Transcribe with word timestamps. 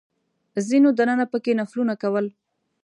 ځینو 0.67 0.89
دننه 0.99 1.25
په 1.31 1.37
کې 1.43 1.51
نفلونه 1.59 1.93
کول. 2.01 2.25